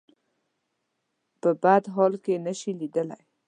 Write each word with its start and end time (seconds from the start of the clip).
په 1.41 1.49
بد 1.61 1.83
حال 1.93 2.13
دې 2.23 2.35
نه 2.45 2.53
شي 2.59 2.71
ليدلی. 2.79 3.21